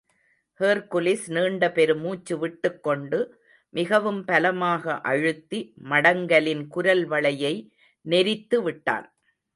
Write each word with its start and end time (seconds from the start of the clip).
Hercules 0.59 1.25
நீண்ட 1.31 1.63
பெரு 1.71 1.95
முச்சுவிட்டுக் 1.95 2.79
கொண்டு, 2.79 3.19
மிகவும் 3.73 4.21
பலமாக 4.25 4.99
அழுத்தி 5.03 5.59
மடங்கலின் 5.91 6.65
குரல்வளையை 6.75 7.55
நெரித்துவிட்டான்! 8.05 9.07